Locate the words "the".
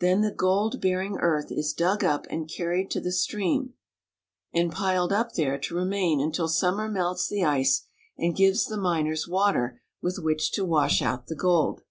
0.20-0.30, 3.00-3.10, 7.26-7.42, 8.66-8.76, 11.28-11.36